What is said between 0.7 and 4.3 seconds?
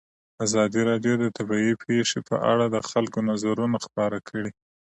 راډیو د طبیعي پېښې په اړه د خلکو نظرونه خپاره